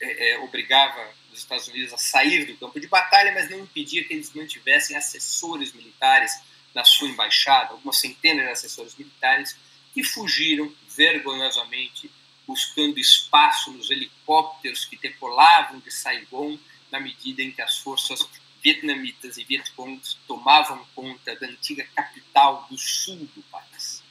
é, 0.00 0.30
é, 0.30 0.38
obrigava 0.38 1.12
os 1.34 1.40
Estados 1.40 1.68
Unidos 1.68 1.92
a 1.92 1.98
sair 1.98 2.46
do 2.46 2.56
campo 2.56 2.80
de 2.80 2.86
batalha, 2.86 3.32
mas 3.32 3.50
não 3.50 3.60
impedia 3.60 4.04
que 4.04 4.14
eles 4.14 4.32
mantivessem 4.32 4.96
assessores 4.96 5.72
militares 5.72 6.32
na 6.72 6.84
sua 6.84 7.08
embaixada, 7.08 7.72
algumas 7.72 7.98
centenas 7.98 8.44
de 8.44 8.52
assessores 8.52 8.96
militares 8.96 9.56
que 9.92 10.02
fugiram 10.02 10.72
vergonhosamente 10.88 12.10
buscando 12.46 12.98
espaço 12.98 13.72
nos 13.72 13.90
helicópteros 13.90 14.84
que 14.84 14.96
decolavam 14.96 15.78
de 15.80 15.90
Saigon 15.90 16.58
na 16.90 17.00
medida 17.00 17.42
em 17.42 17.50
que 17.50 17.62
as 17.62 17.78
forças 17.78 18.20
vietnamitas 18.62 19.36
e 19.36 19.44
vietcongs 19.44 20.16
tomavam 20.26 20.86
conta 20.94 21.36
da 21.36 21.46
antiga 21.46 21.86
capital 21.94 22.66
do 22.70 22.78
sul 22.78 23.28
do 23.34 23.42
país. 23.50 24.02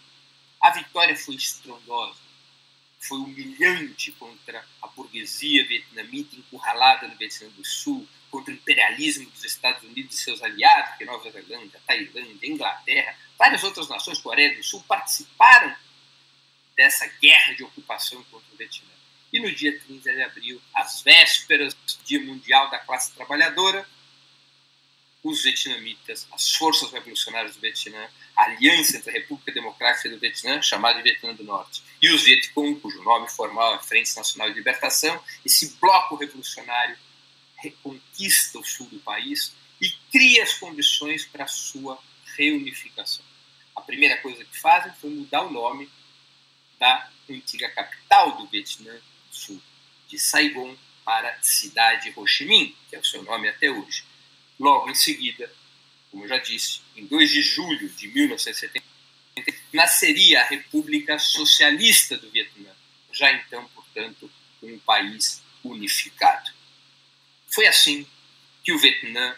A 0.61 0.69
vitória 0.71 1.15
foi 1.15 1.35
estrondosa, 1.35 2.19
foi 3.03 3.17
humilhante 3.19 4.11
contra 4.13 4.65
a 4.81 4.87
burguesia 4.87 5.67
vietnamita 5.67 6.35
encurralada 6.35 7.07
no 7.07 7.15
Vietnã 7.15 7.49
do 7.49 7.65
Sul, 7.65 8.07
contra 8.31 8.51
o 8.51 8.55
imperialismo 8.55 9.29
dos 9.29 9.43
Estados 9.43 9.83
Unidos 9.83 10.15
e 10.15 10.23
seus 10.23 10.41
aliados, 10.41 10.97
que 10.97 11.05
Nova 11.05 11.29
Zelândia, 11.29 11.81
Tailândia, 11.85 12.49
Inglaterra, 12.49 13.17
várias 13.37 13.63
outras 13.63 13.89
nações, 13.89 14.19
Coreia 14.19 14.55
do 14.55 14.63
Sul, 14.63 14.83
participaram 14.87 15.75
dessa 16.75 17.05
guerra 17.21 17.53
de 17.53 17.63
ocupação 17.63 18.23
contra 18.31 18.53
o 18.53 18.57
Vietnã. 18.57 18.89
E 19.31 19.39
no 19.39 19.53
dia 19.53 19.77
30 19.79 20.13
de 20.13 20.21
abril, 20.21 20.61
às 20.73 21.01
vésperas 21.01 21.73
do 21.73 22.03
Dia 22.05 22.21
Mundial 22.21 22.69
da 22.69 22.79
Classe 22.79 23.11
Trabalhadora, 23.13 23.87
os 25.21 25.43
vietnamitas, 25.43 26.27
as 26.31 26.55
forças 26.55 26.91
revolucionárias 26.91 27.55
do 27.55 27.61
Vietnã, 27.61 28.09
aliança 28.35 28.97
entre 28.97 29.09
a 29.09 29.13
República 29.13 29.51
Democrática 29.51 30.09
do 30.09 30.19
Vietnã, 30.19 30.61
chamada 30.61 31.01
Vietnã 31.01 31.33
do 31.33 31.43
Norte, 31.43 31.83
e 32.01 32.09
os 32.09 32.23
Vietcong, 32.23 32.79
cujo 32.79 33.01
nome 33.03 33.29
formal 33.29 33.75
é 33.75 33.79
Frente 33.83 34.15
Nacional 34.15 34.49
de 34.49 34.55
Libertação, 34.55 35.21
esse 35.45 35.77
bloco 35.79 36.15
revolucionário 36.15 36.97
reconquista 37.57 38.59
o 38.59 38.63
sul 38.63 38.87
do 38.87 38.99
país 38.99 39.53
e 39.79 39.89
cria 40.11 40.43
as 40.43 40.53
condições 40.53 41.25
para 41.25 41.45
a 41.45 41.47
sua 41.47 41.97
reunificação. 42.35 43.23
A 43.75 43.81
primeira 43.81 44.17
coisa 44.17 44.43
que 44.43 44.59
fazem 44.59 44.91
foi 44.99 45.09
mudar 45.09 45.43
o 45.43 45.51
nome 45.51 45.89
da 46.79 47.09
antiga 47.29 47.69
capital 47.69 48.37
do 48.37 48.47
Vietnã 48.47 48.93
do 48.93 49.35
Sul, 49.35 49.61
de 50.07 50.19
Saigon 50.19 50.75
para 51.05 51.37
cidade 51.41 52.13
Ho 52.15 52.27
Chi 52.27 52.45
Minh, 52.45 52.75
que 52.89 52.95
é 52.95 52.99
o 52.99 53.05
seu 53.05 53.23
nome 53.23 53.47
até 53.47 53.69
hoje. 53.69 54.03
Logo 54.59 54.89
em 54.89 54.95
seguida, 54.95 55.51
como 56.13 56.23
eu 56.23 56.29
já 56.29 56.37
disse, 56.37 56.79
em 56.95 57.05
2 57.05 57.29
de 57.29 57.41
julho 57.41 57.89
de 57.89 58.07
1970, 58.07 58.85
nasceria 59.73 60.41
a 60.41 60.45
República 60.45 61.17
Socialista 61.17 62.15
do 62.15 62.29
Vietnã, 62.29 62.69
já 63.11 63.33
então, 63.33 63.67
portanto, 63.75 64.31
um 64.61 64.79
país 64.79 65.41
unificado. 65.63 66.51
Foi 67.51 67.67
assim 67.67 68.07
que 68.63 68.71
o 68.71 68.79
Vietnã 68.79 69.35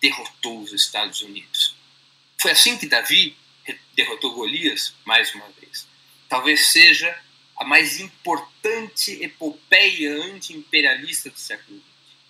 derrotou 0.00 0.60
os 0.60 0.72
Estados 0.72 1.20
Unidos. 1.20 1.76
Foi 2.40 2.50
assim 2.50 2.76
que 2.76 2.88
Davi 2.88 3.36
derrotou 3.94 4.34
Golias, 4.34 4.94
mais 5.04 5.32
uma 5.34 5.48
vez 5.60 5.86
talvez 6.34 6.72
seja 6.72 7.16
a 7.56 7.64
mais 7.64 8.00
importante 8.00 9.22
epopeia 9.22 10.16
anti-imperialista 10.24 11.30
do 11.30 11.38
século 11.38 11.78
XX. 11.78 11.86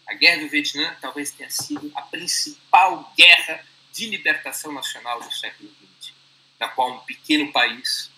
A 0.07 0.13
Guerra 0.13 0.41
do 0.43 0.49
Vietnã 0.51 0.95
talvez 1.01 1.31
tenha 1.31 1.49
sido 1.49 1.91
a 1.95 2.03
principal 2.03 3.11
guerra 3.17 3.65
de 3.95 4.09
libertação 4.09 4.73
nacional 4.73 5.23
do 5.23 5.33
século 5.33 5.71
XX, 6.01 6.13
na 6.59 6.69
qual 6.69 6.97
um 6.97 6.99
pequeno 7.01 7.51
país 7.53 8.11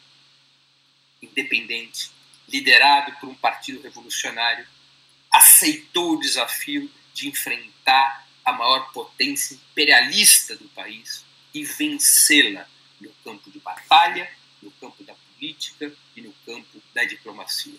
independente, 1.23 2.11
liderado 2.49 3.13
por 3.21 3.29
um 3.29 3.35
partido 3.35 3.83
revolucionário, 3.83 4.67
aceitou 5.31 6.15
o 6.15 6.21
desafio 6.21 6.91
de 7.13 7.29
enfrentar 7.29 8.27
a 8.45 8.53
maior 8.53 8.91
potência 8.93 9.55
imperialista 9.55 10.57
do 10.57 10.69
país 10.71 11.25
e 11.53 11.63
vencê-la 11.65 12.67
no 13.01 13.11
campo 13.25 13.51
de 13.51 13.59
batalha, 13.59 14.31
no 14.63 14.71
campo 14.73 15.05
da 15.05 15.15
política 15.15 15.93
e 16.15 16.23
no 16.23 16.33
campo 16.47 16.83
da 16.95 17.05
diplomacia. 17.05 17.79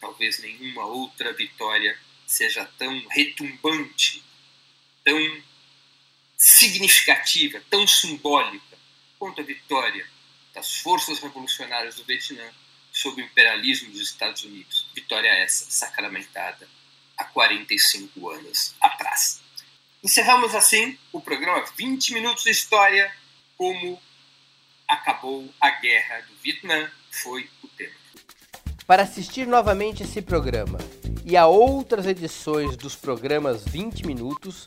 Talvez 0.00 0.38
nenhuma 0.38 0.86
outra 0.86 1.32
vitória 1.32 1.98
seja 2.26 2.64
tão 2.78 3.06
retumbante, 3.08 4.22
tão 5.04 5.42
significativa, 6.44 7.58
tão 7.70 7.86
simbólica 7.86 8.76
quanto 9.18 9.40
a 9.40 9.44
vitória 9.44 10.06
das 10.52 10.76
forças 10.76 11.18
revolucionárias 11.18 11.96
do 11.96 12.04
Vietnã 12.04 12.46
sob 12.92 13.22
o 13.22 13.24
imperialismo 13.24 13.90
dos 13.90 14.02
Estados 14.02 14.44
Unidos. 14.44 14.86
Vitória 14.94 15.28
essa 15.28 15.70
sacramentada 15.70 16.68
há 17.16 17.24
45 17.24 18.28
anos 18.28 18.74
atrás. 18.78 19.40
Encerramos 20.02 20.54
assim 20.54 20.98
o 21.10 21.18
programa 21.18 21.64
20 21.78 22.12
Minutos 22.12 22.44
de 22.44 22.50
História 22.50 23.10
como 23.56 23.98
acabou 24.86 25.48
a 25.58 25.70
guerra 25.70 26.20
do 26.28 26.34
Vietnã, 26.42 26.90
foi 27.10 27.48
o 27.62 27.68
tema. 27.68 27.94
Para 28.86 29.04
assistir 29.04 29.46
novamente 29.46 30.02
esse 30.02 30.20
programa 30.20 30.76
e 31.24 31.38
a 31.38 31.46
outras 31.46 32.06
edições 32.06 32.76
dos 32.76 32.94
programas 32.94 33.64
20 33.64 34.06
Minutos, 34.06 34.66